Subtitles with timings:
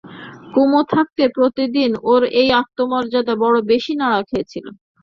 [0.53, 4.65] কুমু থাকতে প্রতিদিন ওর এই আত্মমর্যাদা বড়ো বেশি নাড়া খেয়েছিল।